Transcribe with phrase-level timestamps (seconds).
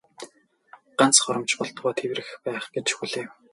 [0.99, 3.29] Ганц хором ч болтугай тэврэх байх гэж хүлээв.